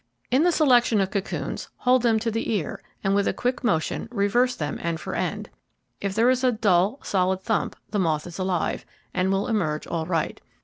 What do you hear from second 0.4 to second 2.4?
the selection of cocoons, hold them to